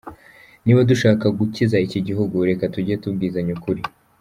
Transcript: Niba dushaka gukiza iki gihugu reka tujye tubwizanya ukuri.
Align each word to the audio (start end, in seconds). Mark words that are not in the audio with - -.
Niba 0.63 0.81
dushaka 0.89 1.25
gukiza 1.37 1.75
iki 1.85 1.99
gihugu 2.07 2.35
reka 2.49 2.63
tujye 2.73 2.95
tubwizanya 3.03 3.51
ukuri. 3.57 3.81